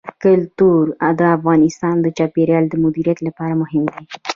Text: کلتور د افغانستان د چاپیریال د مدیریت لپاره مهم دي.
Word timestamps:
کلتور 0.23 0.83
د 1.19 1.21
افغانستان 1.37 1.95
د 2.01 2.07
چاپیریال 2.17 2.65
د 2.69 2.75
مدیریت 2.83 3.19
لپاره 3.27 3.53
مهم 3.61 3.83
دي. 3.93 4.03